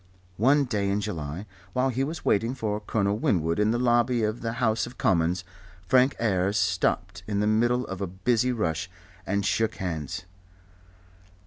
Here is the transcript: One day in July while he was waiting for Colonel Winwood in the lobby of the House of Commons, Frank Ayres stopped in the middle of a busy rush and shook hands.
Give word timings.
One 0.37 0.63
day 0.65 0.89
in 0.89 0.99
July 0.99 1.45
while 1.73 1.89
he 1.89 2.03
was 2.03 2.25
waiting 2.25 2.55
for 2.55 2.79
Colonel 2.79 3.19
Winwood 3.19 3.59
in 3.59 3.69
the 3.69 3.77
lobby 3.77 4.23
of 4.23 4.41
the 4.41 4.53
House 4.53 4.87
of 4.87 4.97
Commons, 4.97 5.43
Frank 5.87 6.15
Ayres 6.19 6.57
stopped 6.57 7.21
in 7.27 7.39
the 7.39 7.45
middle 7.45 7.85
of 7.85 8.01
a 8.01 8.07
busy 8.07 8.51
rush 8.51 8.89
and 9.27 9.45
shook 9.45 9.75
hands. 9.75 10.23